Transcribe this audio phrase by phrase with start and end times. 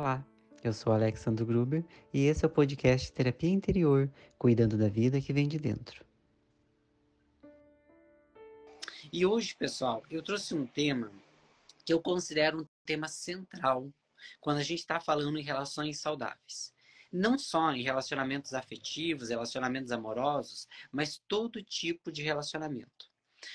[0.00, 0.26] Olá,
[0.64, 5.30] eu sou Alexandre Gruber e esse é o podcast Terapia Interior, cuidando da vida que
[5.30, 6.06] vem de dentro.
[9.12, 11.12] E hoje, pessoal, eu trouxe um tema
[11.84, 13.92] que eu considero um tema central
[14.40, 16.72] quando a gente está falando em relações saudáveis.
[17.12, 23.09] Não só em relacionamentos afetivos, relacionamentos amorosos, mas todo tipo de relacionamento.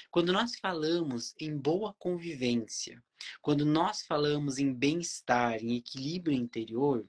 [0.10, 3.04] Quando nós falamos em boa convivência,
[3.42, 7.08] quando nós falamos em bem-estar, em equilíbrio interior,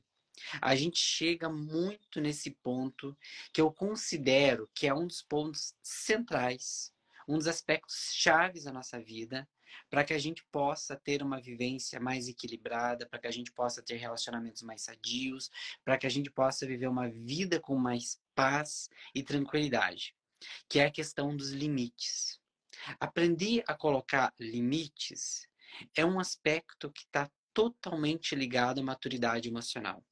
[0.61, 3.17] a gente chega muito nesse ponto
[3.53, 6.93] que eu considero que é um dos pontos centrais,
[7.27, 9.49] um dos aspectos chaves da nossa vida,
[9.91, 13.83] para que a gente possa ter uma vivência mais equilibrada, para que a gente possa
[13.83, 15.51] ter relacionamentos mais sadios,
[15.85, 20.15] para que a gente possa viver uma vida com mais paz e tranquilidade,
[20.69, 22.41] que é a questão dos limites.
[23.01, 25.47] Aprender a colocar limites
[25.95, 30.05] é um aspecto que está totalmente ligado à maturidade emocional.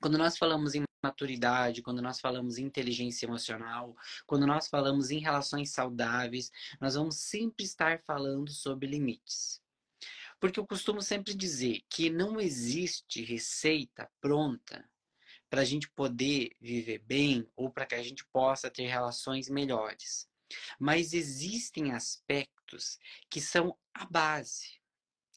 [0.00, 3.96] Quando nós falamos em maturidade, quando nós falamos em inteligência emocional,
[4.26, 9.60] quando nós falamos em relações saudáveis, nós vamos sempre estar falando sobre limites.
[10.40, 14.88] Porque eu costumo sempre dizer que não existe receita pronta
[15.48, 20.28] para a gente poder viver bem ou para que a gente possa ter relações melhores.
[20.78, 24.82] Mas existem aspectos que são a base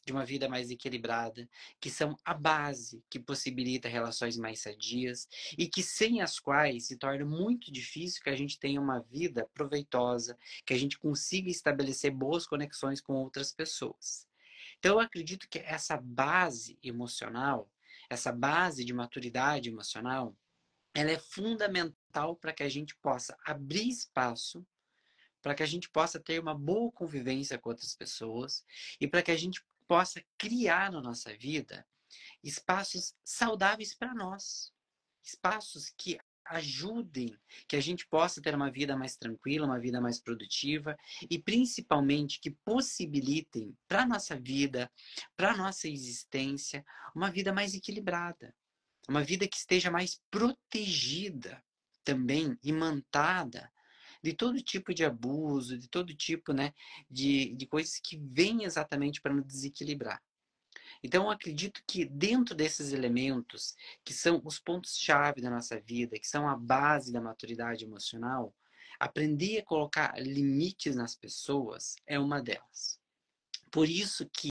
[0.06, 1.48] de uma vida mais equilibrada,
[1.80, 5.28] que são a base que possibilita relações mais sadias
[5.58, 9.50] e que sem as quais se torna muito difícil que a gente tenha uma vida
[9.52, 14.28] proveitosa, que a gente consiga estabelecer boas conexões com outras pessoas.
[14.78, 17.68] Então eu acredito que essa base emocional,
[18.08, 20.36] essa base de maturidade emocional,
[20.94, 24.64] ela é fundamental para que a gente possa abrir espaço
[25.46, 28.64] para que a gente possa ter uma boa convivência com outras pessoas
[29.00, 31.86] e para que a gente possa criar na nossa vida
[32.42, 34.72] espaços saudáveis para nós,
[35.22, 40.20] espaços que ajudem que a gente possa ter uma vida mais tranquila, uma vida mais
[40.20, 40.96] produtiva
[41.30, 44.90] e principalmente que possibilitem para nossa vida,
[45.36, 48.52] para nossa existência, uma vida mais equilibrada,
[49.08, 51.62] uma vida que esteja mais protegida
[52.02, 53.70] também, imantada
[54.22, 56.72] de todo tipo de abuso, de todo tipo né,
[57.10, 60.22] de, de coisas que vêm exatamente para nos desequilibrar.
[61.02, 63.74] Então, eu acredito que dentro desses elementos,
[64.04, 68.54] que são os pontos-chave da nossa vida, que são a base da maturidade emocional,
[68.98, 72.98] aprender a colocar limites nas pessoas é uma delas.
[73.70, 74.48] Por isso que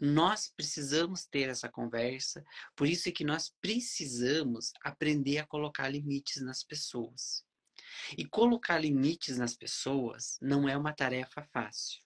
[0.00, 2.42] nós precisamos ter essa conversa,
[2.74, 7.44] por isso que nós precisamos aprender a colocar limites nas pessoas.
[8.16, 12.00] E colocar limites nas pessoas não é uma tarefa fácil.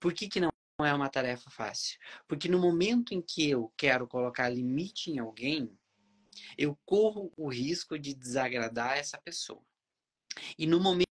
[0.00, 1.98] Por que, que não é uma tarefa fácil?
[2.28, 5.76] Porque no momento em que eu quero colocar limite em alguém,
[6.58, 9.64] eu corro o risco de desagradar essa pessoa.
[10.58, 11.06] E no momento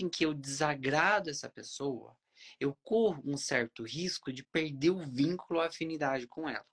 [0.00, 2.16] em que eu desagrado essa pessoa,
[2.60, 6.66] eu corro um certo risco de perder o vínculo, a afinidade com ela.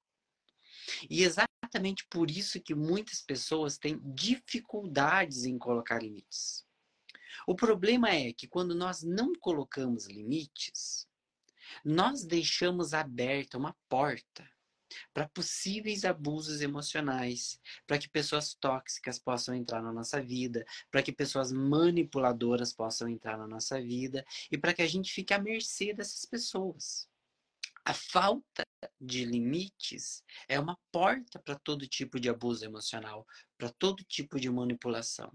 [1.09, 6.65] E exatamente por isso que muitas pessoas têm dificuldades em colocar limites.
[7.47, 11.07] O problema é que quando nós não colocamos limites,
[11.83, 14.49] nós deixamos aberta uma porta
[15.13, 21.11] para possíveis abusos emocionais, para que pessoas tóxicas possam entrar na nossa vida, para que
[21.11, 25.93] pessoas manipuladoras possam entrar na nossa vida e para que a gente fique à mercê
[25.93, 27.09] dessas pessoas.
[27.85, 28.65] A falta
[28.99, 34.49] de limites é uma porta para todo tipo de abuso emocional, para todo tipo de
[34.49, 35.31] manipulação.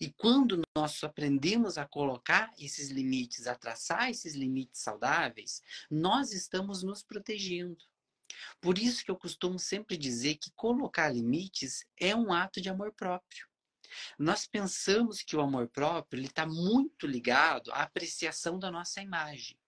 [0.00, 6.82] E quando nós aprendemos a colocar esses limites, a traçar esses limites saudáveis, nós estamos
[6.82, 7.84] nos protegendo.
[8.60, 12.92] Por isso que eu costumo sempre dizer que colocar limites é um ato de amor
[12.94, 13.46] próprio.
[14.18, 19.58] Nós pensamos que o amor próprio está muito ligado à apreciação da nossa imagem.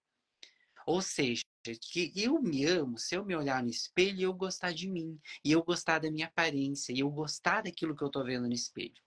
[0.87, 4.72] Ou seja, que eu me amo se eu me olhar no espelho e eu gostar
[4.72, 8.24] de mim, e eu gostar da minha aparência, e eu gostar daquilo que eu estou
[8.24, 9.02] vendo no espelho.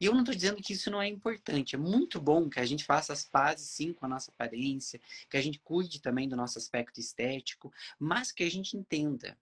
[0.00, 1.74] E eu não estou dizendo que isso não é importante.
[1.74, 5.36] É muito bom que a gente faça as pazes sim com a nossa aparência, que
[5.36, 9.36] a gente cuide também do nosso aspecto estético, mas que a gente entenda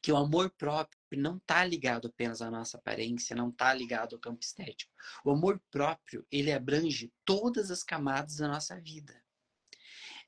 [0.00, 4.20] que o amor próprio não está ligado apenas à nossa aparência, não está ligado ao
[4.20, 4.92] campo estético.
[5.24, 9.20] O amor próprio, ele abrange todas as camadas da nossa vida.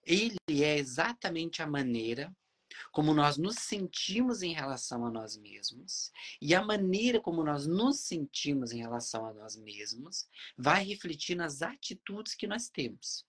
[0.05, 2.33] Ele é exatamente a maneira
[2.93, 6.11] como nós nos sentimos em relação a nós mesmos,
[6.41, 11.63] e a maneira como nós nos sentimos em relação a nós mesmos vai refletir nas
[11.63, 13.27] atitudes que nós temos.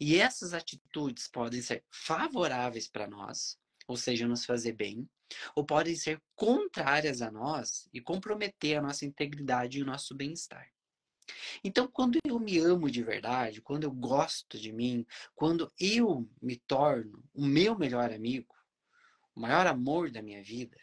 [0.00, 5.08] E essas atitudes podem ser favoráveis para nós, ou seja, nos fazer bem,
[5.54, 10.68] ou podem ser contrárias a nós e comprometer a nossa integridade e o nosso bem-estar.
[11.62, 16.56] Então, quando eu me amo de verdade, quando eu gosto de mim, quando eu me
[16.56, 18.54] torno o meu melhor amigo,
[19.34, 20.76] o maior amor da minha vida,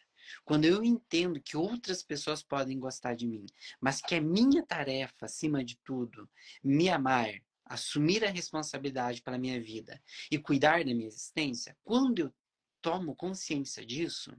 [0.43, 3.45] quando eu entendo que outras pessoas podem gostar de mim,
[3.79, 6.29] mas que é minha tarefa, acima de tudo,
[6.63, 7.31] me amar,
[7.65, 10.01] assumir a responsabilidade pela minha vida
[10.31, 12.33] e cuidar da minha existência, quando eu
[12.81, 14.35] tomo consciência disso,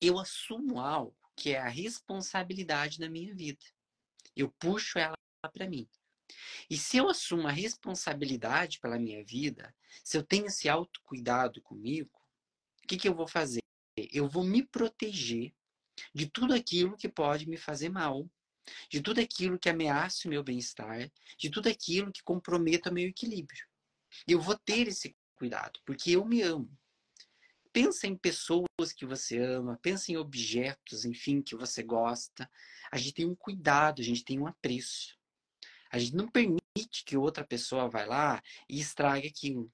[0.00, 3.60] eu assumo algo que é a responsabilidade da minha vida.
[4.36, 5.16] Eu puxo ela
[5.52, 5.88] para mim.
[6.68, 12.10] E se eu assumo a responsabilidade pela minha vida, se eu tenho esse autocuidado comigo,
[12.82, 13.60] o que, que eu vou fazer?
[13.96, 15.54] Eu vou me proteger
[16.14, 18.28] de tudo aquilo que pode me fazer mal,
[18.90, 23.08] de tudo aquilo que ameaça o meu bem-estar, de tudo aquilo que comprometa o meu
[23.08, 23.66] equilíbrio.
[24.26, 26.70] Eu vou ter esse cuidado, porque eu me amo.
[27.76, 32.50] Pensa em pessoas que você ama, pensa em objetos, enfim, que você gosta.
[32.90, 35.14] A gente tem um cuidado, a gente tem um apreço.
[35.90, 39.70] A gente não permite que outra pessoa vá lá e estrague aquilo.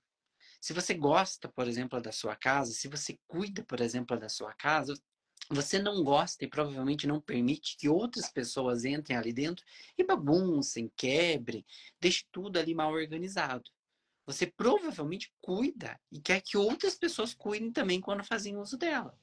[0.61, 4.53] Se você gosta, por exemplo, da sua casa, se você cuida, por exemplo, da sua
[4.53, 4.95] casa,
[5.49, 9.65] você não gosta e provavelmente não permite que outras pessoas entrem ali dentro
[9.97, 11.65] e baguncem, quebrem,
[12.01, 13.71] deixe tudo ali mal organizado.
[14.27, 19.19] Você provavelmente cuida e quer que outras pessoas cuidem também quando fazem uso dela.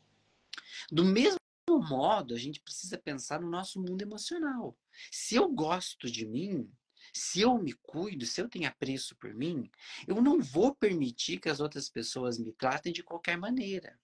[0.91, 4.77] Do mesmo modo, a gente precisa pensar no nosso mundo emocional.
[5.11, 6.69] Se eu gosto de mim,
[7.13, 9.69] se eu me cuido, se eu tenho apreço por mim,
[10.07, 13.99] eu não vou permitir que as outras pessoas me tratem de qualquer maneira.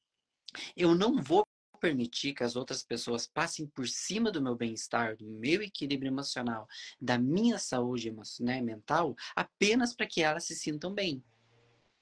[0.75, 1.44] Eu não vou
[1.75, 6.67] permitir que as outras pessoas passem por cima do meu bem-estar, do meu equilíbrio emocional,
[6.99, 11.23] da minha saúde né, mental, apenas para que elas se sintam bem.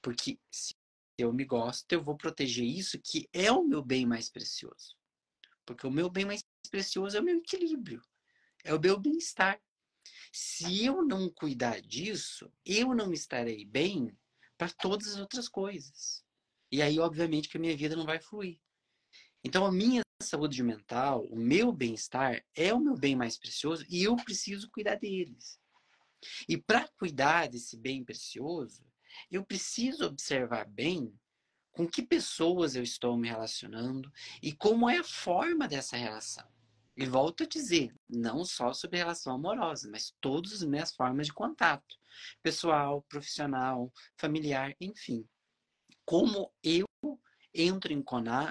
[0.00, 0.74] Porque se
[1.16, 4.96] eu me gosto, eu vou proteger isso que é o meu bem mais precioso.
[5.64, 8.02] Porque o meu bem mais precioso é o meu equilíbrio,
[8.62, 9.60] é o meu bem-estar.
[10.32, 14.16] Se eu não cuidar disso, eu não estarei bem
[14.58, 16.24] para todas as outras coisas.
[16.70, 18.60] E aí, obviamente, que a minha vida não vai fluir.
[19.44, 24.02] Então, a minha saúde mental, o meu bem-estar é o meu bem mais precioso e
[24.02, 25.60] eu preciso cuidar deles.
[26.48, 28.82] E para cuidar desse bem precioso,
[29.30, 31.12] eu preciso observar bem
[31.72, 34.10] com que pessoas eu estou me relacionando
[34.42, 36.48] e como é a forma dessa relação.
[36.96, 41.32] E volto a dizer, não só sobre relação amorosa, mas todas as minhas formas de
[41.34, 41.96] contato,
[42.42, 45.28] pessoal, profissional, familiar, enfim.
[46.04, 46.86] Como eu
[47.54, 48.04] entro em,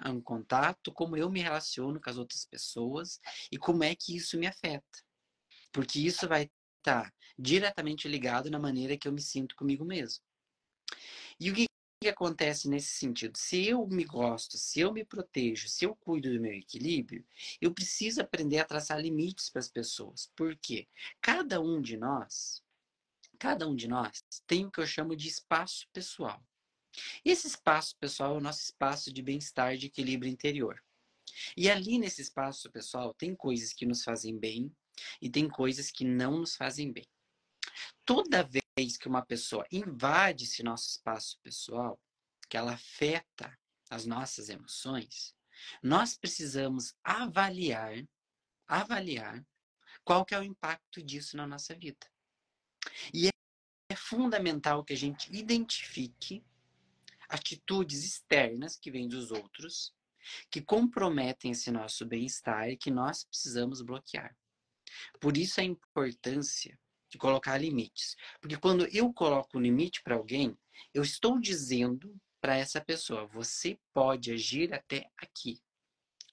[0.10, 3.20] em contato, como eu me relaciono com as outras pessoas
[3.52, 5.04] e como é que isso me afeta.
[5.72, 10.24] Porque isso vai estar diretamente ligado na maneira que eu me sinto comigo mesmo.
[11.40, 11.66] E o que,
[12.02, 13.38] que acontece nesse sentido?
[13.38, 17.26] Se eu me gosto, se eu me protejo, se eu cuido do meu equilíbrio,
[17.60, 20.32] eu preciso aprender a traçar limites para as pessoas.
[20.36, 20.88] Por quê?
[21.22, 22.64] Cada um de nós,
[23.40, 26.44] cada um de nós tem o que eu chamo de espaço pessoal.
[27.24, 30.82] Esse espaço pessoal é o nosso espaço de bem-estar, de equilíbrio interior.
[31.58, 34.76] E ali nesse espaço pessoal tem coisas que nos fazem bem
[35.22, 37.08] e tem coisas que não nos fazem bem.
[38.06, 38.48] Toda
[38.78, 42.00] vez que uma pessoa invade esse nosso espaço pessoal,
[42.50, 43.58] que ela afeta
[43.90, 45.36] as nossas emoções,
[45.82, 47.96] nós precisamos avaliar,
[48.68, 49.46] avaliar
[50.04, 52.06] qual que é o impacto disso na nossa vida.
[53.14, 53.30] E
[53.90, 56.44] é fundamental que a gente identifique
[57.30, 59.94] atitudes externas que vêm dos outros,
[60.50, 64.36] que comprometem esse nosso bem-estar e que nós precisamos bloquear.
[65.20, 66.78] Por isso a importância
[67.10, 68.16] de colocar limites.
[68.42, 70.58] Porque quando eu coloco um limite para alguém,
[70.94, 75.62] eu estou dizendo para essa pessoa: você pode agir até aqui.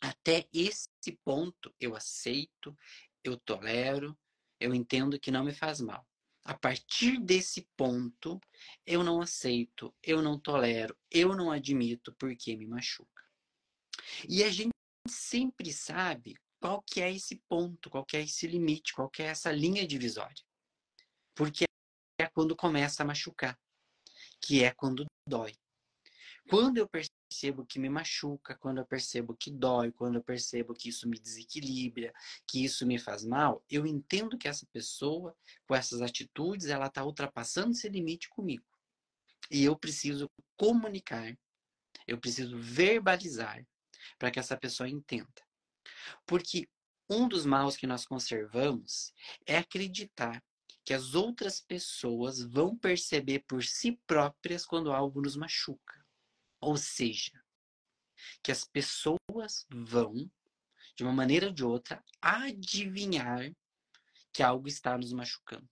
[0.01, 0.89] Até esse
[1.23, 2.77] ponto eu aceito,
[3.23, 4.19] eu tolero,
[4.59, 6.07] eu entendo que não me faz mal.
[6.51, 8.41] A partir desse ponto,
[8.85, 13.23] eu não aceito, eu não tolero, eu não admito porque me machuca.
[14.29, 14.73] E a gente
[15.09, 19.27] sempre sabe qual que é esse ponto, qual que é esse limite, qual que é
[19.27, 20.45] essa linha divisória.
[21.37, 21.67] Porque
[22.21, 23.57] é quando começa a machucar,
[24.41, 25.55] que é quando dói.
[26.51, 30.89] Quando eu percebo que me machuca, quando eu percebo que dói, quando eu percebo que
[30.89, 32.13] isso me desequilibra,
[32.45, 37.05] que isso me faz mal, eu entendo que essa pessoa, com essas atitudes, ela está
[37.05, 38.67] ultrapassando esse limite comigo.
[39.49, 41.39] E eu preciso comunicar,
[42.05, 43.65] eu preciso verbalizar
[44.19, 45.47] para que essa pessoa entenda.
[46.27, 46.69] Porque
[47.09, 49.13] um dos maus que nós conservamos
[49.47, 50.43] é acreditar
[50.85, 56.00] que as outras pessoas vão perceber por si próprias quando algo nos machuca.
[56.61, 57.33] Ou seja,
[58.43, 60.31] que as pessoas vão,
[60.95, 63.51] de uma maneira ou de outra, adivinhar
[64.33, 65.69] que algo está nos machucando.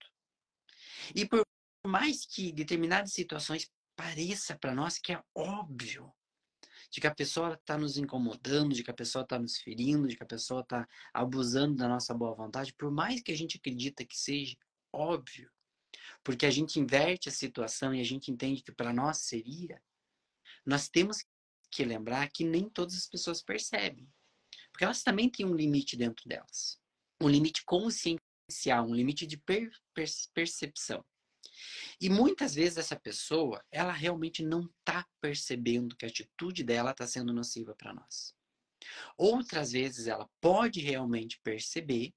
[1.15, 1.43] E por
[1.87, 6.13] mais que determinadas situações pareça para nós que é óbvio
[6.91, 10.17] de que a pessoa está nos incomodando, de que a pessoa está nos ferindo, de
[10.17, 14.05] que a pessoa está abusando da nossa boa vontade, por mais que a gente acredita
[14.05, 14.57] que seja
[14.93, 15.51] óbvio,
[16.25, 19.83] porque a gente inverte a situação e a gente entende que para nós seria,
[20.69, 21.25] nós temos
[21.71, 24.07] que lembrar que nem todas as pessoas percebem.
[24.71, 26.79] Porque elas também têm um limite dentro delas.
[27.23, 31.03] Um limite consciencial, um limite de per per percepção.
[31.99, 37.07] E muitas vezes essa pessoa, ela realmente não está percebendo que a atitude dela está
[37.07, 38.35] sendo nociva para nós.
[39.17, 42.15] Outras vezes ela pode realmente perceber,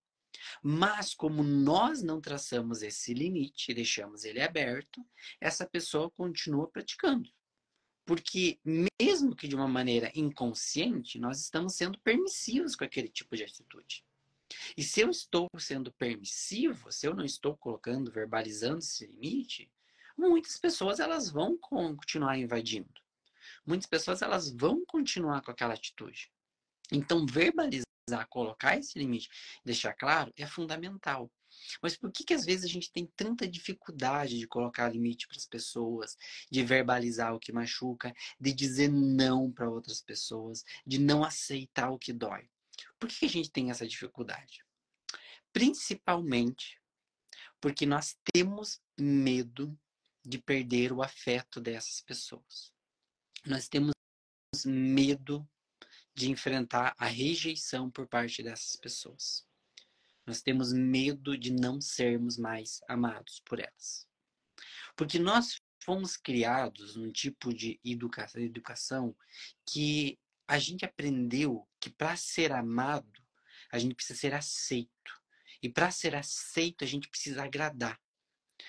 [0.61, 5.03] mas como nós não traçamos esse limite, deixamos ele aberto,
[5.39, 7.31] essa pessoa continua praticando.
[8.11, 8.59] Porque,
[9.01, 14.03] mesmo que de uma maneira inconsciente, nós estamos sendo permissivos com aquele tipo de atitude.
[14.75, 19.71] E se eu estou sendo permissivo, se eu não estou colocando, verbalizando esse limite,
[20.17, 22.91] muitas pessoas elas vão continuar invadindo.
[23.65, 26.29] Muitas pessoas elas vão continuar com aquela atitude.
[26.91, 27.85] Então, verbalizar,
[28.25, 29.29] colocar esse limite,
[29.63, 31.31] deixar claro, é fundamental.
[31.81, 35.37] Mas por que, que às vezes a gente tem tanta dificuldade de colocar limite para
[35.37, 36.17] as pessoas,
[36.49, 41.99] de verbalizar o que machuca, de dizer não para outras pessoas, de não aceitar o
[41.99, 42.49] que dói?
[42.99, 44.63] Por que a gente tem essa dificuldade?
[45.51, 46.79] Principalmente
[47.59, 49.77] porque nós temos medo
[50.25, 52.73] de perder o afeto dessas pessoas.
[53.45, 53.93] Nós temos
[54.65, 55.47] medo
[56.21, 59.43] de enfrentar a rejeição por parte dessas pessoas.
[60.23, 64.07] Nós temos medo de não sermos mais amados por elas.
[64.95, 69.15] Porque nós fomos criados num tipo de educação, educação
[69.65, 73.19] que a gente aprendeu que para ser amado,
[73.71, 74.91] a gente precisa ser aceito.
[75.59, 77.99] E para ser aceito, a gente precisa agradar.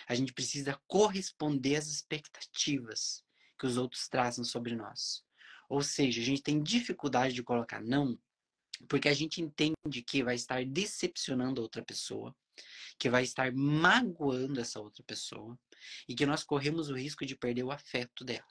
[0.09, 3.23] A gente precisa corresponder às expectativas
[3.59, 5.23] que os outros trazem sobre nós.
[5.73, 8.19] Ou seja, a gente tem dificuldade de colocar não
[8.87, 12.37] porque a gente entende que vai estar decepcionando a outra pessoa,
[12.99, 15.59] que vai estar magoando essa outra pessoa
[16.07, 18.47] e que nós corremos o risco de perder o afeto dela.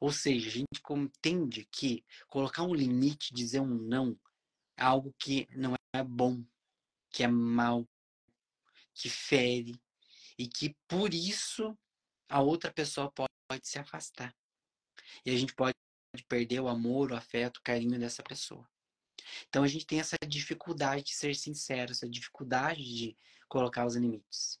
[0.00, 4.18] Ou seja, a gente entende que colocar um limite, dizer um não,
[4.78, 6.42] é algo que não é bom,
[7.10, 7.86] que é mal,
[8.94, 9.78] que fere
[10.38, 11.76] e que por isso
[12.26, 13.28] a outra pessoa pode,
[13.64, 14.34] se afastar.
[15.26, 15.74] E a gente pode
[16.28, 18.68] perder o amor, o afeto, o carinho dessa pessoa.
[19.48, 23.16] Então a gente tem essa dificuldade de ser sincero, essa dificuldade de
[23.48, 24.60] colocar os limites.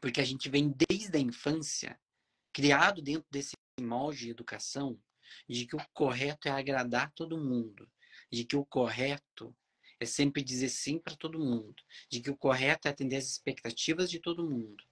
[0.00, 1.98] Porque a gente vem desde a infância,
[2.52, 5.00] criado dentro desse molde de educação,
[5.48, 7.90] de que o correto é agradar todo mundo,
[8.30, 9.54] de que o correto
[9.98, 14.10] é sempre dizer sim para todo mundo, de que o correto é atender as expectativas
[14.10, 14.84] de todo mundo,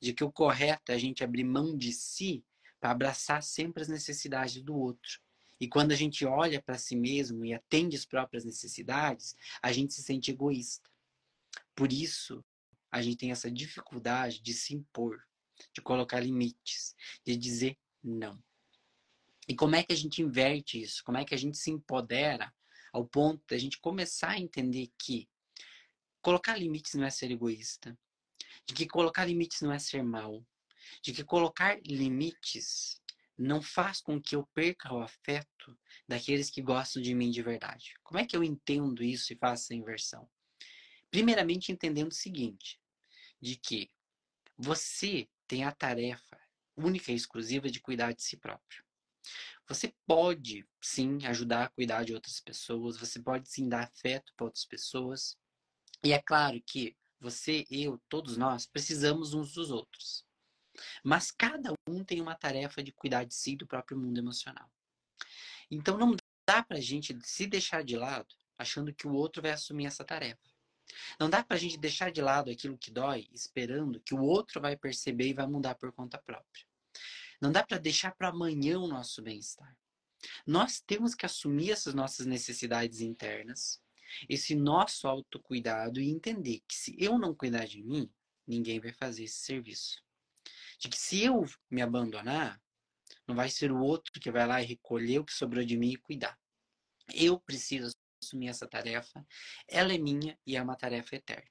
[0.00, 2.44] de que o correto é a gente abrir mão de si
[2.78, 5.20] para abraçar sempre as necessidades do outro.
[5.60, 9.92] E quando a gente olha para si mesmo e atende as próprias necessidades, a gente
[9.92, 10.88] se sente egoísta.
[11.74, 12.42] Por isso,
[12.90, 15.22] a gente tem essa dificuldade de se impor,
[15.74, 18.42] de colocar limites, de dizer não.
[19.46, 21.04] E como é que a gente inverte isso?
[21.04, 22.52] Como é que a gente se empodera
[22.92, 25.28] ao ponto de a gente começar a entender que
[26.22, 27.98] colocar limites não é ser egoísta,
[28.66, 30.44] de que colocar limites não é ser mal,
[31.02, 32.99] de que colocar limites
[33.40, 37.94] não faz com que eu perca o afeto daqueles que gostam de mim de verdade.
[38.02, 40.28] Como é que eu entendo isso e faço essa inversão?
[41.10, 42.78] Primeiramente, entendendo o seguinte:
[43.40, 43.90] de que
[44.58, 46.38] você tem a tarefa
[46.76, 48.84] única e exclusiva de cuidar de si próprio.
[49.66, 54.46] Você pode sim ajudar a cuidar de outras pessoas, você pode sim dar afeto para
[54.46, 55.36] outras pessoas.
[56.04, 60.24] E é claro que você, eu, todos nós precisamos uns dos outros.
[61.04, 64.70] Mas cada um tem uma tarefa de cuidar de si e do próprio mundo emocional.
[65.70, 69.86] Então não dá pra gente se deixar de lado achando que o outro vai assumir
[69.86, 70.50] essa tarefa.
[71.18, 74.76] Não dá pra gente deixar de lado aquilo que dói, esperando que o outro vai
[74.76, 76.66] perceber e vai mudar por conta própria.
[77.40, 79.74] Não dá para deixar para amanhã o nosso bem-estar.
[80.46, 83.80] Nós temos que assumir essas nossas necessidades internas,
[84.28, 88.10] esse nosso autocuidado e entender que se eu não cuidar de mim,
[88.46, 90.02] ninguém vai fazer esse serviço
[90.80, 92.60] de que se eu me abandonar,
[93.28, 95.92] não vai ser o outro que vai lá e recolher o que sobrou de mim
[95.92, 96.36] e cuidar.
[97.12, 99.24] Eu preciso assumir essa tarefa,
[99.68, 101.48] ela é minha e é uma tarefa eterna.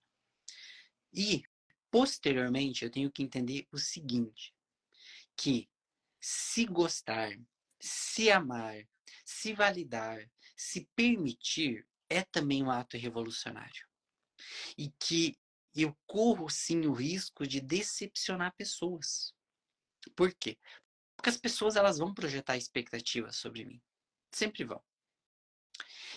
[1.13, 1.43] E,
[1.91, 4.53] posteriormente, eu tenho que entender o seguinte:
[5.37, 5.69] que
[6.19, 7.31] se gostar,
[7.79, 8.83] se amar,
[9.23, 10.19] se validar,
[10.55, 13.87] se permitir, é também um ato revolucionário.
[14.77, 15.37] E que
[15.83, 19.33] eu corro sim o risco de decepcionar pessoas.
[20.15, 20.57] Por quê?
[21.15, 23.81] Porque as pessoas elas vão projetar expectativas sobre mim.
[24.31, 24.83] Sempre vão.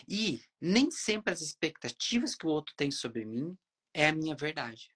[0.09, 3.57] E nem sempre as expectativas que o outro tem sobre mim
[3.95, 4.88] é a minha verdade.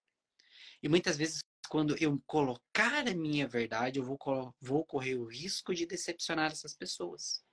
[0.82, 4.18] E muitas vezes, quando eu colocar a minha verdade, eu vou,
[4.60, 7.44] vou correr o risco de decepcionar essas pessoas.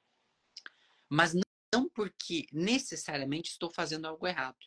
[1.10, 1.34] Mas
[1.74, 4.58] não porque necessariamente estou fazendo algo errado,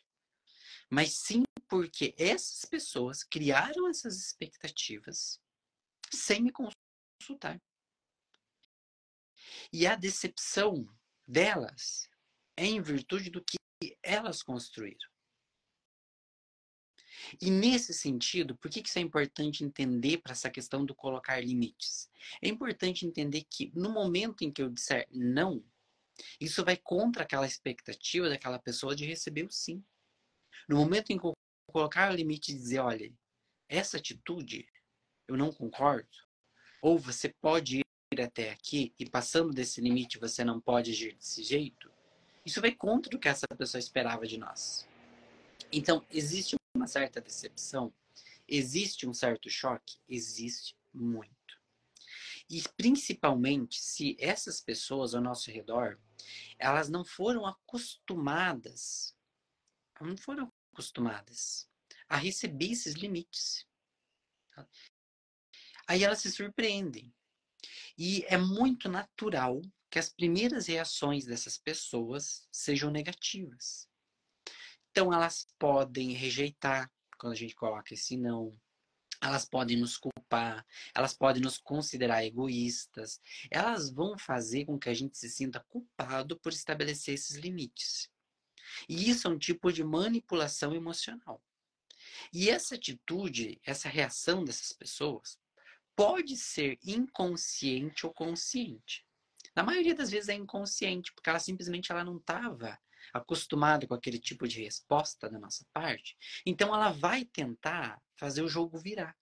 [0.89, 5.39] mas sim porque essas pessoas criaram essas expectativas
[6.11, 7.61] sem me consultar.
[9.71, 10.87] E a decepção
[11.27, 12.09] delas
[12.55, 13.57] é em virtude do que
[14.01, 15.09] elas construíram.
[17.41, 22.09] E nesse sentido, por que isso é importante entender para essa questão do colocar limites?
[22.41, 25.63] É importante entender que no momento em que eu disser não,
[26.39, 29.83] isso vai contra aquela expectativa daquela pessoa de receber o sim.
[30.67, 31.33] No momento em que eu
[31.71, 33.13] colocar o limite e dizer, olha,
[33.69, 34.67] essa atitude
[35.27, 36.07] eu não concordo,
[36.81, 37.81] ou você pode
[38.13, 41.91] ir até aqui e passando desse limite você não pode agir desse jeito,
[42.45, 44.87] isso vai contra o que essa pessoa esperava de nós.
[45.71, 47.93] Então, existe uma certa decepção,
[48.47, 51.35] existe um certo choque, existe muito.
[52.49, 55.99] E principalmente se essas pessoas ao nosso redor,
[56.57, 59.16] elas não foram acostumadas,
[60.05, 61.69] não foram acostumadas
[62.07, 63.65] a receber esses limites.
[64.55, 64.67] Tá?
[65.87, 67.13] Aí elas se surpreendem.
[67.97, 73.89] E é muito natural que as primeiras reações dessas pessoas sejam negativas.
[74.91, 78.55] Então elas podem rejeitar quando a gente coloca esse não.
[79.19, 80.63] Elas podem nos culpar,
[80.93, 83.19] elas podem nos considerar egoístas.
[83.49, 88.11] Elas vão fazer com que a gente se sinta culpado por estabelecer esses limites.
[88.87, 91.41] E isso é um tipo de manipulação emocional.
[92.33, 95.39] E essa atitude, essa reação dessas pessoas,
[95.95, 99.05] pode ser inconsciente ou consciente.
[99.55, 102.79] Na maioria das vezes é inconsciente, porque ela simplesmente ela não estava
[103.13, 106.17] acostumada com aquele tipo de resposta da nossa parte.
[106.45, 109.17] Então ela vai tentar fazer o jogo virar.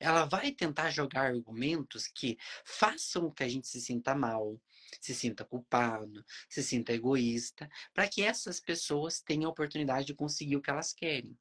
[0.00, 4.60] Ela vai tentar jogar argumentos que façam que a gente se sinta mal,
[5.00, 10.56] se sinta culpado, se sinta egoísta, para que essas pessoas tenham a oportunidade de conseguir
[10.56, 11.36] o que elas querem.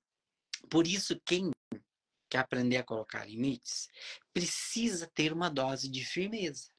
[0.69, 1.51] Por isso, quem
[2.29, 3.87] quer aprender a colocar limites
[4.33, 6.69] precisa ter uma dose de firmeza.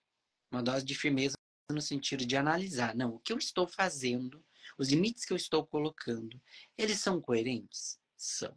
[0.50, 1.36] Uma dose de firmeza
[1.70, 4.42] no sentido de analisar, não, o que eu estou fazendo,
[4.78, 6.40] os limites que eu estou colocando,
[6.76, 7.98] eles são coerentes?
[8.16, 8.56] São.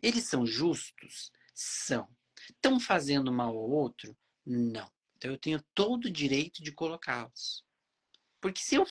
[0.00, 1.32] Eles são justos?
[1.54, 2.08] São.
[2.50, 4.16] Estão fazendo mal ao outro?
[4.46, 4.88] Não.
[5.18, 7.64] Então eu tenho todo o direito de colocá-los.
[8.40, 8.86] Porque se eu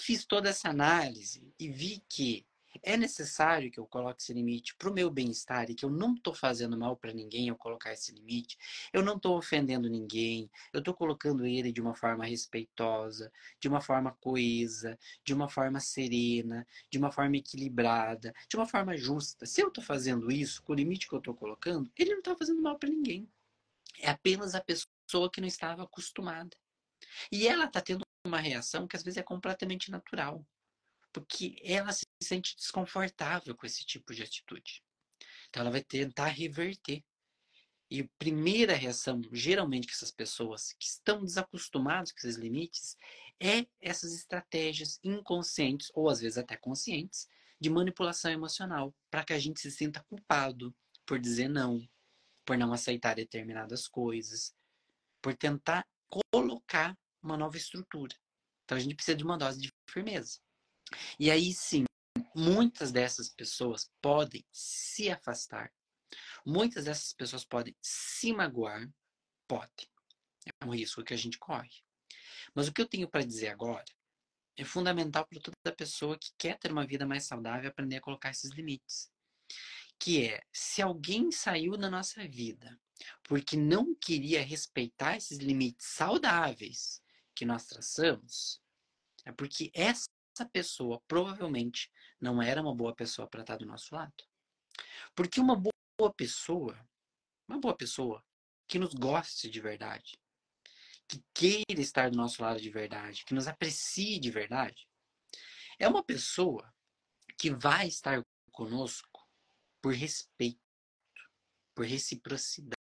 [0.00, 2.46] fiz toda essa análise e vi que
[2.82, 6.14] é necessário que eu coloque esse limite para o meu bem-estar e que eu não
[6.14, 8.56] estou fazendo mal para ninguém ao colocar esse limite.
[8.92, 10.50] Eu não estou ofendendo ninguém.
[10.72, 15.80] Eu estou colocando ele de uma forma respeitosa, de uma forma coesa, de uma forma
[15.80, 19.46] serena, de uma forma equilibrada, de uma forma justa.
[19.46, 22.36] Se eu estou fazendo isso com o limite que eu estou colocando, ele não está
[22.36, 23.28] fazendo mal para ninguém.
[23.98, 24.60] É apenas a
[25.10, 26.56] pessoa que não estava acostumada.
[27.32, 30.46] E ela está tendo uma reação que às vezes é completamente natural
[31.12, 34.80] porque ela se sente desconfortável com esse tipo de atitude.
[35.48, 37.02] Então ela vai tentar reverter.
[37.90, 42.96] E a primeira reação, geralmente, que essas pessoas que estão desacostumadas com esses limites,
[43.40, 47.26] é essas estratégias inconscientes, ou às vezes até conscientes,
[47.58, 50.72] de manipulação emocional, para que a gente se sinta culpado
[51.04, 51.84] por dizer não,
[52.44, 54.54] por não aceitar determinadas coisas,
[55.22, 55.86] por tentar
[56.32, 58.14] colocar uma nova estrutura.
[58.64, 60.38] Então a gente precisa de uma dose de firmeza.
[61.18, 61.84] E aí sim,
[62.34, 65.72] muitas dessas pessoas podem se afastar.
[66.44, 68.88] Muitas dessas pessoas podem se magoar.
[69.46, 69.90] Pode.
[70.46, 71.70] É um risco que a gente corre.
[72.54, 73.84] Mas o que eu tenho para dizer agora
[74.56, 78.30] é fundamental para toda pessoa que quer ter uma vida mais saudável aprender a colocar
[78.30, 79.10] esses limites.
[79.98, 82.78] Que é, se alguém saiu da nossa vida
[83.24, 87.02] porque não queria respeitar esses limites saudáveis
[87.34, 88.60] que nós traçamos,
[89.24, 90.08] é porque essa
[90.52, 94.12] pessoa provavelmente não era uma boa pessoa para estar do nosso lado.
[95.14, 96.78] Porque uma boa pessoa,
[97.48, 98.24] uma boa pessoa
[98.66, 100.18] que nos goste de verdade,
[101.08, 104.88] que queira estar do nosso lado de verdade, que nos aprecie de verdade,
[105.78, 106.72] é uma pessoa
[107.36, 109.26] que vai estar conosco
[109.82, 110.60] por respeito,
[111.74, 112.79] por reciprocidade,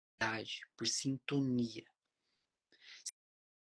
[0.76, 1.86] por sintonia.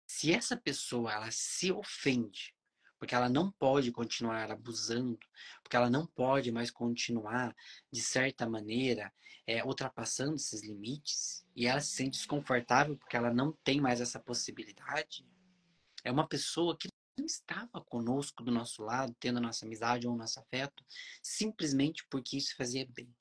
[0.08, 2.54] Se essa pessoa ela se ofende
[3.02, 5.18] porque ela não pode continuar abusando,
[5.64, 7.56] porque ela não pode mais continuar,
[7.92, 9.12] de certa maneira,
[9.48, 14.20] é, ultrapassando esses limites, e ela se sente desconfortável porque ela não tem mais essa
[14.20, 15.26] possibilidade,
[16.04, 20.16] é uma pessoa que não estava conosco do nosso lado, tendo a nossa amizade ou
[20.16, 20.86] nosso afeto,
[21.24, 23.12] simplesmente porque isso fazia bem,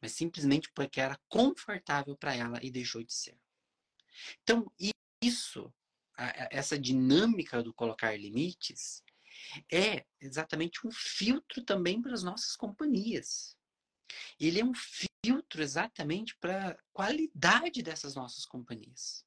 [0.00, 3.38] mas simplesmente porque era confortável para ela e deixou de ser.
[4.42, 4.70] Então,
[5.22, 5.72] isso,
[6.50, 9.02] essa dinâmica do colocar limites,
[9.70, 13.56] é exatamente um filtro também para as nossas companhias.
[14.38, 19.24] Ele é um filtro exatamente para a qualidade dessas nossas companhias.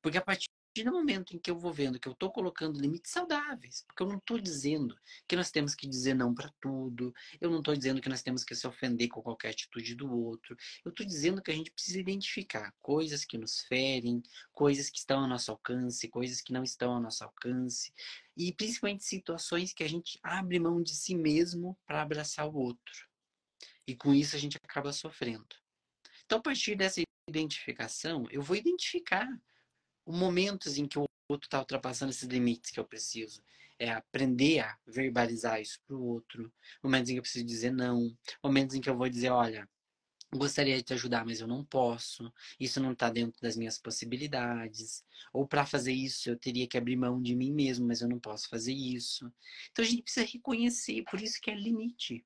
[0.00, 2.80] Porque a partir partir do momento em que eu vou vendo que eu estou colocando
[2.80, 7.14] limites saudáveis, porque eu não estou dizendo que nós temos que dizer não para tudo,
[7.40, 10.56] eu não estou dizendo que nós temos que se ofender com qualquer atitude do outro,
[10.82, 15.20] eu estou dizendo que a gente precisa identificar coisas que nos ferem, coisas que estão
[15.20, 17.92] ao nosso alcance, coisas que não estão ao nosso alcance,
[18.34, 23.06] e principalmente situações que a gente abre mão de si mesmo para abraçar o outro.
[23.86, 25.54] E com isso a gente acaba sofrendo.
[26.24, 29.28] Então, a partir dessa identificação, eu vou identificar
[30.06, 33.42] momentos em que o outro está ultrapassando esses limites que eu preciso.
[33.78, 36.52] É aprender a verbalizar isso para o outro.
[36.82, 38.16] Momentos em que eu preciso dizer não.
[38.42, 39.68] Momentos em que eu vou dizer, olha,
[40.32, 42.32] gostaria de te ajudar, mas eu não posso.
[42.58, 45.04] Isso não está dentro das minhas possibilidades.
[45.32, 48.20] Ou para fazer isso eu teria que abrir mão de mim mesmo, mas eu não
[48.20, 49.32] posso fazer isso.
[49.70, 52.24] Então a gente precisa reconhecer, por isso que é limite.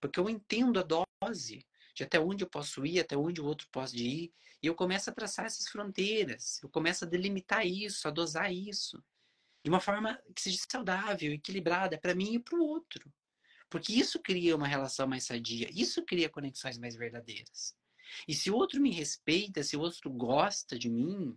[0.00, 1.64] Porque eu entendo a dose
[1.96, 4.32] de até onde eu posso ir, até onde o outro pode ir.
[4.62, 9.02] E eu começo a traçar essas fronteiras, eu começo a delimitar isso, a dosar isso,
[9.64, 13.10] de uma forma que seja saudável, equilibrada para mim e para o outro.
[13.70, 17.74] Porque isso cria uma relação mais sadia, isso cria conexões mais verdadeiras.
[18.28, 21.36] E se o outro me respeita, se o outro gosta de mim,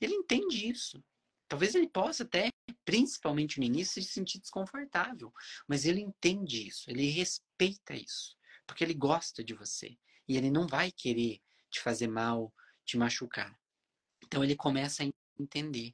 [0.00, 1.02] ele entende isso.
[1.48, 2.48] Talvez ele possa até,
[2.84, 5.32] principalmente no início, se sentir desconfortável,
[5.66, 8.38] mas ele entende isso, ele respeita isso
[8.70, 12.54] porque ele gosta de você e ele não vai querer te fazer mal,
[12.84, 13.58] te machucar.
[14.22, 15.92] Então ele começa a entender.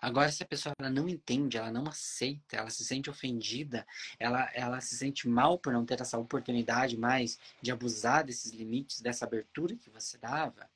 [0.00, 3.86] Agora, se a pessoa ela não entende, ela não aceita, ela se sente ofendida,
[4.18, 9.02] ela, ela se sente mal por não ter essa oportunidade mais de abusar desses limites,
[9.02, 10.70] dessa abertura que você dava,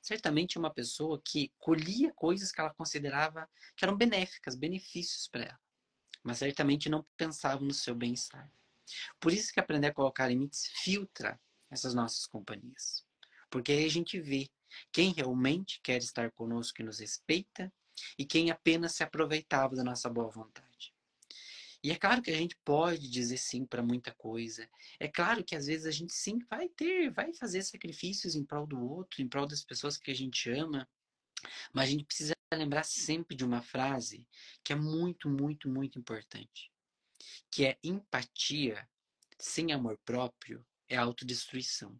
[0.00, 5.46] certamente é uma pessoa que colhia coisas que ela considerava que eram benéficas, benefícios para
[5.46, 5.60] ela,
[6.22, 8.48] mas certamente não pensava no seu bem-estar.
[9.18, 13.04] Por isso que aprender a colocar limites filtra essas nossas companhias.
[13.48, 14.48] Porque aí a gente vê
[14.92, 17.72] quem realmente quer estar conosco e nos respeita
[18.18, 20.94] e quem apenas se aproveitava da nossa boa vontade.
[21.82, 24.68] E é claro que a gente pode dizer sim para muita coisa.
[24.98, 28.66] É claro que às vezes a gente sim vai ter, vai fazer sacrifícios em prol
[28.66, 30.86] do outro, em prol das pessoas que a gente ama.
[31.72, 34.26] Mas a gente precisa lembrar sempre de uma frase
[34.62, 36.69] que é muito, muito, muito importante
[37.50, 38.88] que é empatia
[39.38, 41.98] sem amor próprio é autodestruição.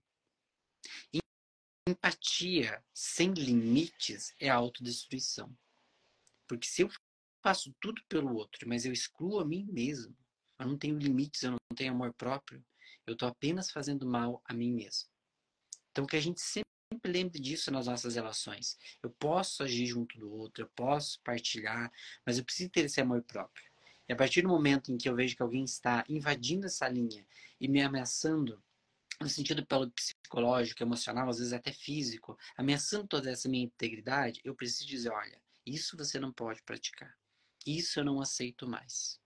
[1.88, 5.56] Empatia sem limites é autodestruição.
[6.46, 6.90] Porque se eu
[7.42, 10.16] faço tudo pelo outro, mas eu excluo a mim mesmo,
[10.58, 12.64] eu não tenho limites, eu não tenho amor próprio,
[13.06, 15.08] eu estou apenas fazendo mal a mim mesmo.
[15.90, 16.66] Então que a gente sempre
[17.06, 18.76] lembre disso nas nossas relações.
[19.02, 21.90] Eu posso agir junto do outro, eu posso partilhar,
[22.26, 23.69] mas eu preciso ter esse amor próprio.
[24.10, 27.24] E a partir do momento em que eu vejo que alguém está invadindo essa linha
[27.60, 28.60] e me ameaçando,
[29.20, 34.52] no sentido pelo psicológico, emocional, às vezes até físico, ameaçando toda essa minha integridade, eu
[34.52, 37.16] preciso dizer, olha, isso você não pode praticar.
[37.64, 39.20] Isso eu não aceito mais.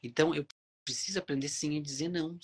[0.00, 0.46] Então eu
[0.84, 2.38] preciso aprender sim a dizer não.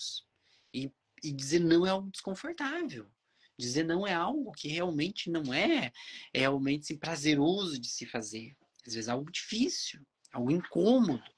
[0.74, 0.90] E,
[1.22, 3.08] e dizer não é algo desconfortável.
[3.56, 5.92] Dizer não é algo que realmente não é,
[6.32, 8.56] é realmente assim, prazeroso de se fazer.
[8.84, 11.32] Às vezes é algo difícil, algo incômodo.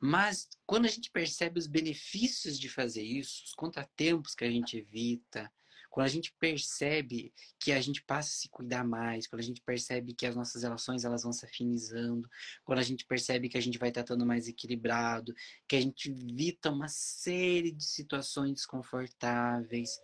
[0.00, 4.76] Mas quando a gente percebe os benefícios de fazer isso, os contratempos que a gente
[4.76, 5.50] evita,
[5.92, 9.60] quando a gente percebe que a gente passa a se cuidar mais, quando a gente
[9.60, 12.26] percebe que as nossas relações elas vão se afinizando,
[12.64, 15.34] quando a gente percebe que a gente vai tratando mais equilibrado,
[15.68, 20.00] que a gente evita uma série de situações desconfortáveis,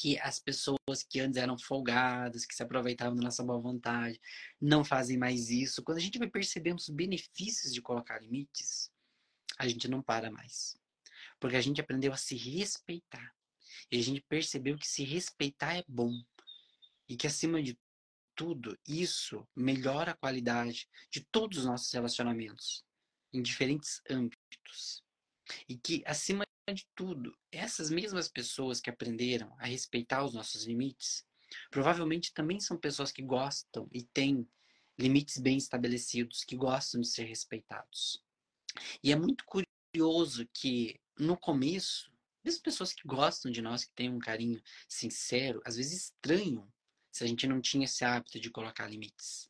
[0.00, 4.20] que as pessoas que antes eram folgadas, que se aproveitavam da nossa boa vontade,
[4.60, 5.82] não fazem mais isso.
[5.82, 8.92] Quando a gente vai percebendo os benefícios de colocar limites,
[9.58, 10.78] a gente não para mais.
[11.40, 13.34] Porque a gente aprendeu a se respeitar.
[13.90, 16.12] E a gente percebeu que se respeitar é bom.
[17.08, 17.76] E que, acima de
[18.36, 22.84] tudo, isso melhora a qualidade de todos os nossos relacionamentos,
[23.32, 25.02] em diferentes âmbitos.
[25.68, 31.26] E que, acima de tudo, essas mesmas pessoas que aprenderam a respeitar os nossos limites,
[31.70, 34.48] provavelmente também são pessoas que gostam e têm
[34.98, 38.22] limites bem estabelecidos, que gostam de ser respeitados.
[39.02, 42.12] E é muito curioso que no começo,
[42.44, 46.70] mesmo pessoas que gostam de nós, que têm um carinho sincero, às vezes estranham
[47.10, 49.47] se a gente não tinha esse hábito de colocar limites.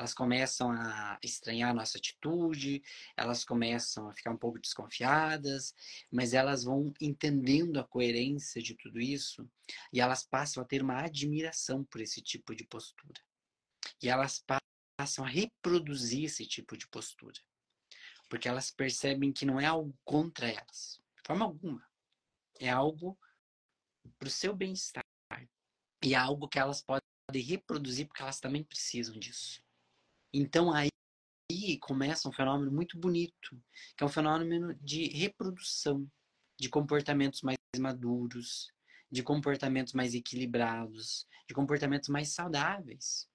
[0.00, 2.82] Elas começam a estranhar a nossa atitude,
[3.14, 5.74] elas começam a ficar um pouco desconfiadas,
[6.10, 9.46] mas elas vão entendendo a coerência de tudo isso
[9.92, 13.20] e elas passam a ter uma admiração por esse tipo de postura.
[14.02, 14.42] E elas
[14.96, 17.38] passam a reproduzir esse tipo de postura.
[18.26, 21.86] Porque elas percebem que não é algo contra elas, de forma alguma.
[22.58, 23.18] É algo
[24.18, 25.04] para o seu bem-estar.
[26.02, 27.02] E é algo que elas podem
[27.34, 29.62] reproduzir porque elas também precisam disso.
[30.32, 30.90] Então aí
[31.80, 33.60] começa um fenômeno muito bonito,
[33.96, 36.08] que é um fenômeno de reprodução
[36.58, 38.72] de comportamentos mais maduros,
[39.10, 43.28] de comportamentos mais equilibrados, de comportamentos mais saudáveis.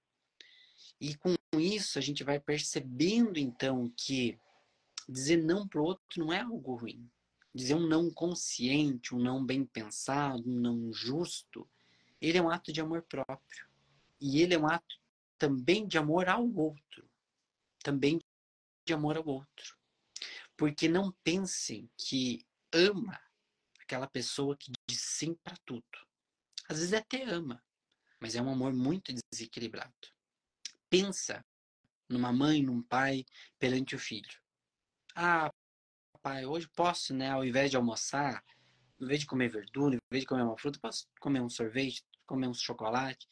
[1.00, 4.38] E com isso a gente vai percebendo então que
[5.08, 7.08] dizer não para o outro não é algo ruim.
[7.54, 11.68] Dizer um não consciente, um não bem pensado, um não justo,
[12.20, 13.66] ele é um ato de amor próprio.
[14.20, 14.96] E ele é um ato
[15.38, 17.08] também de amor ao outro.
[17.82, 18.18] Também
[18.84, 19.76] de amor ao outro.
[20.56, 23.20] Porque não pensem que ama
[23.80, 25.84] aquela pessoa que diz sim para tudo.
[26.68, 27.62] Às vezes até ama,
[28.20, 29.94] mas é um amor muito desequilibrado.
[30.88, 31.44] Pensa
[32.08, 33.24] numa mãe, num pai
[33.58, 34.40] perante o filho.
[35.14, 35.50] Ah,
[36.22, 38.44] pai, hoje posso, né, ao invés de almoçar,
[39.00, 42.02] em vez de comer verdura, em vez de comer uma fruta, posso comer um sorvete,
[42.26, 43.28] comer um chocolate.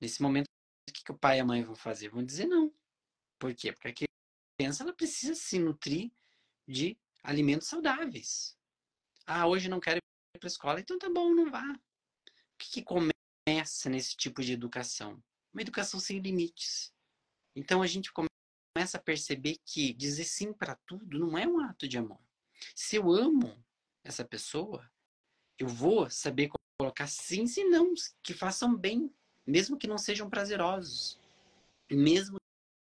[0.00, 0.45] Nesse momento,
[0.88, 2.08] o que, que o pai e a mãe vão fazer?
[2.08, 2.72] Vão dizer não.
[3.38, 3.72] Por quê?
[3.72, 4.08] Porque a
[4.58, 6.10] criança ela precisa se nutrir
[6.66, 8.56] de alimentos saudáveis.
[9.26, 11.64] Ah, hoje não quero ir para a escola, então tá bom, não vá.
[11.64, 15.22] O que, que começa nesse tipo de educação?
[15.52, 16.92] Uma educação sem limites.
[17.54, 21.88] Então a gente começa a perceber que dizer sim para tudo não é um ato
[21.88, 22.20] de amor.
[22.74, 23.64] Se eu amo
[24.04, 24.90] essa pessoa,
[25.58, 29.12] eu vou saber colocar sim e não que façam bem
[29.46, 31.18] mesmo que não sejam prazerosos.
[31.90, 32.38] Mesmo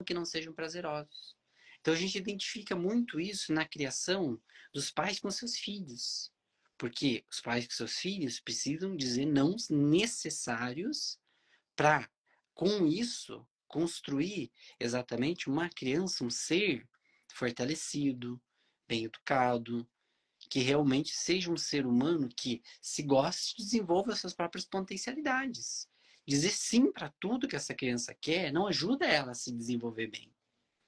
[0.05, 1.35] que não sejam prazerosos.
[1.79, 4.41] Então a gente identifica muito isso na criação
[4.73, 6.31] dos pais com seus filhos.
[6.77, 11.19] Porque os pais com seus filhos precisam dizer não necessários
[11.75, 12.09] para,
[12.53, 16.87] com isso, construir exatamente uma criança, um ser
[17.31, 18.41] fortalecido,
[18.87, 19.87] bem educado,
[20.49, 25.87] que realmente seja um ser humano que se goste e desenvolva suas próprias potencialidades.
[26.29, 30.31] Dizer sim para tudo que essa criança quer não ajuda ela a se desenvolver bem.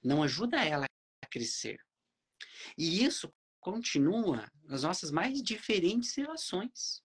[0.03, 0.85] Não ajuda ela
[1.19, 1.83] a crescer.
[2.77, 7.01] E isso continua nas nossas mais diferentes relações.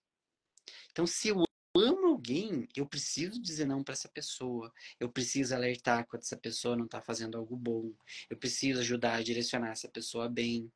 [0.91, 1.45] Então, se eu
[1.75, 4.71] amo alguém, eu preciso dizer não para essa pessoa.
[4.99, 7.91] Eu preciso alertar quando essa pessoa não está fazendo algo bom.
[8.29, 10.71] Eu preciso ajudar a direcionar essa pessoa bem.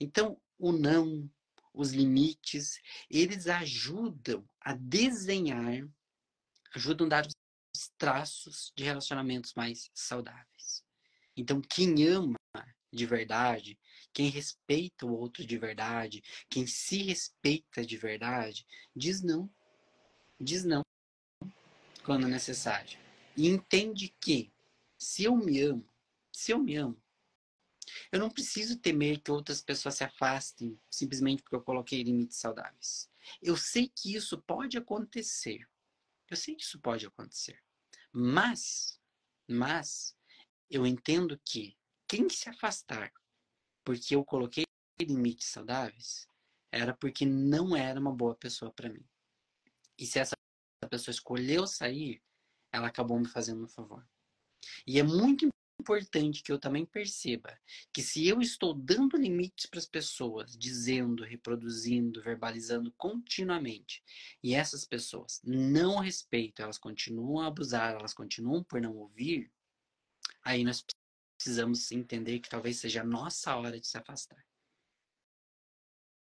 [0.00, 1.30] Então, o não,
[1.74, 2.80] os limites,
[3.10, 5.86] eles ajudam a desenhar
[6.76, 10.84] ajudam a dar os traços de relacionamentos mais saudáveis.
[11.36, 12.36] Então, quem ama
[12.92, 13.78] de verdade,
[14.12, 19.50] quem respeita o outro de verdade, quem se respeita de verdade, diz não.
[20.40, 20.82] Diz não
[22.04, 22.98] quando necessário.
[23.36, 24.52] E entende que
[24.96, 25.86] se eu me amo,
[26.32, 26.96] se eu me amo,
[28.12, 33.10] eu não preciso temer que outras pessoas se afastem simplesmente porque eu coloquei limites saudáveis.
[33.42, 35.66] Eu sei que isso pode acontecer.
[36.30, 37.62] Eu sei que isso pode acontecer.
[38.12, 39.00] Mas,
[39.48, 40.16] mas,
[40.70, 41.76] eu entendo que
[42.08, 43.12] quem se afastar
[43.84, 44.64] porque eu coloquei
[45.00, 46.28] limites saudáveis
[46.72, 49.06] era porque não era uma boa pessoa para mim.
[49.98, 50.34] E se essa
[50.90, 52.22] pessoa escolheu sair,
[52.72, 54.06] ela acabou me fazendo um favor.
[54.86, 55.48] E é muito
[55.80, 57.56] importante que eu também perceba
[57.92, 64.02] que se eu estou dando limites para as pessoas, dizendo, reproduzindo, verbalizando continuamente,
[64.42, 69.50] e essas pessoas não respeitam, elas continuam a abusar, elas continuam por não ouvir,
[70.42, 70.84] aí nós
[71.36, 74.44] precisamos entender que talvez seja a nossa hora de se afastar.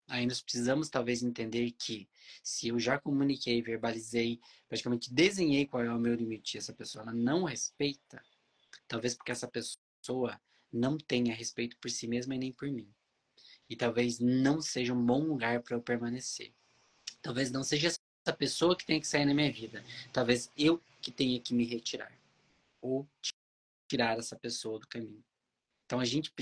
[0.06, 2.08] Aí nós precisamos talvez entender que
[2.42, 7.14] se eu já comuniquei, verbalizei, praticamente desenhei qual é o meu limite, essa pessoa ela
[7.14, 8.20] não respeita,
[8.90, 10.40] Talvez porque essa pessoa
[10.72, 12.92] não tenha respeito por si mesma e nem por mim.
[13.68, 16.52] E talvez não seja um bom lugar para eu permanecer.
[17.22, 19.84] Talvez não seja essa pessoa que tenha que sair na minha vida.
[20.12, 22.12] Talvez eu que tenha que me retirar.
[22.82, 23.08] Ou
[23.88, 25.24] tirar essa pessoa do caminho.
[25.86, 26.32] Então a gente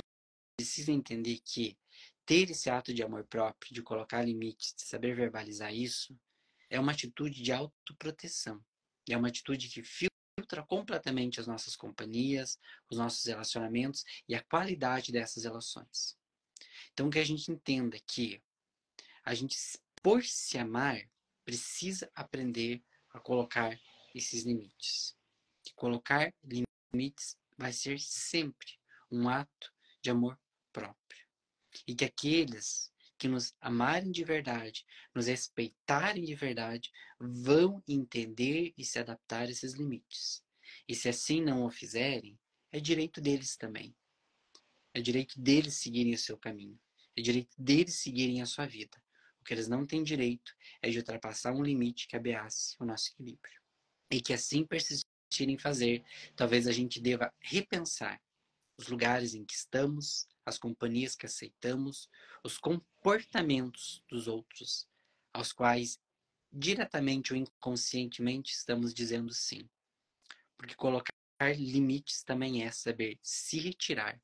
[0.56, 1.76] precisa entender que
[2.24, 6.18] ter esse ato de amor próprio, de colocar limites, de saber verbalizar isso,
[6.70, 8.64] é uma atitude de autoproteção.
[9.06, 9.82] É uma atitude que
[10.48, 12.58] filtra completamente as nossas companhias,
[12.90, 16.16] os nossos relacionamentos e a qualidade dessas relações.
[16.92, 18.42] Então, que a gente entenda que
[19.22, 19.56] a gente,
[20.02, 21.06] por se amar,
[21.44, 23.78] precisa aprender a colocar
[24.14, 25.14] esses limites.
[25.62, 28.78] Que colocar limites vai ser sempre
[29.10, 30.40] um ato de amor
[30.72, 31.26] próprio.
[31.86, 38.84] E que aqueles que nos amarem de verdade, nos respeitarem de verdade, vão entender e
[38.84, 40.42] se adaptar a esses limites.
[40.88, 42.38] E se assim não o fizerem,
[42.70, 43.94] é direito deles também.
[44.94, 46.78] É direito deles seguirem o seu caminho.
[47.16, 49.02] É direito deles seguirem a sua vida.
[49.40, 53.10] O que eles não têm direito é de ultrapassar um limite que ameace o nosso
[53.12, 53.60] equilíbrio.
[54.10, 56.04] E que assim persistirem em fazer,
[56.36, 58.20] talvez a gente deva repensar
[58.78, 62.08] os lugares em que estamos, as companhias que aceitamos,
[62.42, 64.88] os comportamentos dos outros,
[65.32, 66.00] aos quais
[66.50, 69.68] diretamente ou inconscientemente estamos dizendo sim.
[70.56, 71.12] Porque colocar
[71.54, 74.20] limites também é saber se retirar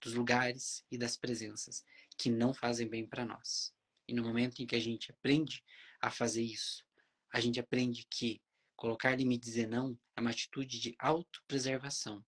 [0.00, 1.84] dos lugares e das presenças
[2.16, 3.72] que não fazem bem para nós.
[4.08, 5.62] E no momento em que a gente aprende
[6.00, 6.84] a fazer isso,
[7.32, 8.40] a gente aprende que
[8.74, 12.24] colocar limites e não é uma atitude de autopreservação,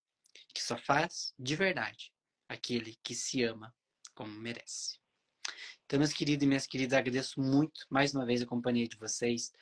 [0.52, 2.12] que só faz de verdade
[2.48, 3.74] aquele que se ama
[4.14, 4.98] como merece.
[5.84, 9.52] Então, meus queridos e minhas queridas, agradeço muito mais uma vez a companhia de vocês,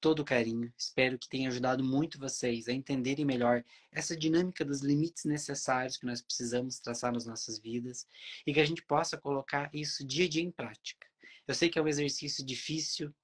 [0.00, 0.72] todo o carinho.
[0.78, 6.06] Espero que tenha ajudado muito vocês a entenderem melhor essa dinâmica dos limites necessários que
[6.06, 8.06] nós precisamos traçar nas nossas vidas
[8.46, 11.06] e que a gente possa colocar isso dia a dia em prática.
[11.46, 13.14] Eu sei que é um exercício difícil,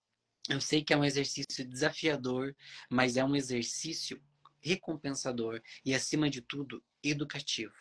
[0.48, 2.54] eu sei que é um exercício desafiador,
[2.90, 4.20] mas é um exercício
[4.60, 7.72] recompensador e, acima de tudo, educativo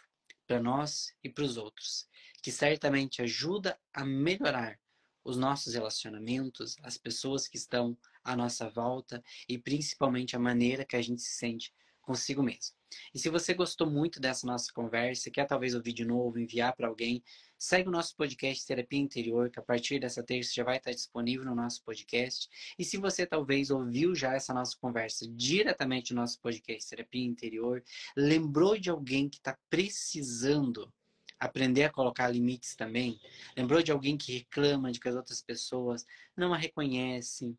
[0.50, 2.08] para nós e para os outros,
[2.42, 4.80] que certamente ajuda a melhorar
[5.24, 10.96] os nossos relacionamentos, as pessoas que estão à nossa volta e principalmente a maneira que
[10.96, 12.76] a gente se sente consigo mesmo.
[13.14, 16.88] E se você gostou muito dessa nossa conversa, quer talvez ouvir de novo, enviar para
[16.88, 17.24] alguém,
[17.60, 21.44] segue o nosso podcast Terapia Interior, que a partir dessa terça já vai estar disponível
[21.44, 22.48] no nosso podcast.
[22.80, 27.84] E se você talvez ouviu já essa nossa conversa diretamente no nosso podcast Terapia Interior,
[28.16, 30.90] lembrou de alguém que está precisando
[31.38, 33.20] aprender a colocar limites também,
[33.58, 37.58] lembrou de alguém que reclama de que as outras pessoas não a reconhecem,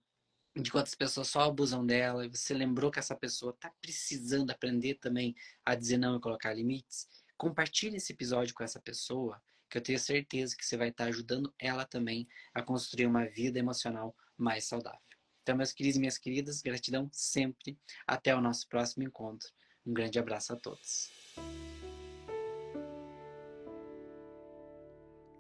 [0.57, 4.95] de quantas pessoas só abusam dela, e você lembrou que essa pessoa está precisando aprender
[4.95, 5.35] também
[5.65, 7.09] a dizer não e colocar limites,
[7.39, 11.55] compartilhe esse episódio com essa pessoa, que eu tenho certeza que você vai estar ajudando
[11.59, 15.01] ela também a construir uma vida emocional mais saudável.
[15.43, 17.79] Então, meus queridos e minhas queridas, gratidão sempre.
[18.07, 19.49] Até o nosso próximo encontro.
[19.87, 21.11] Um grande abraço a todos.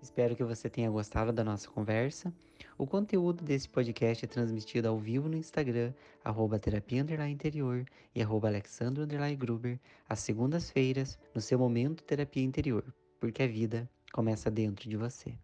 [0.01, 2.33] Espero que você tenha gostado da nossa conversa.
[2.79, 5.93] O conteúdo desse podcast é transmitido ao vivo no Instagram,
[6.25, 12.85] arroba terapia interior e arroba alexandro gruber, às segundas-feiras, no seu momento terapia interior,
[13.21, 15.39] porque a vida começa dentro de você.